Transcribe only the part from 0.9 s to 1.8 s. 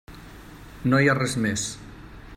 No hi ha res més.